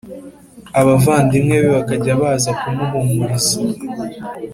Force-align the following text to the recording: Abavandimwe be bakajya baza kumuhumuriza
Abavandimwe 0.79 1.55
be 1.63 1.69
bakajya 1.77 2.13
baza 2.21 2.51
kumuhumuriza 2.59 3.57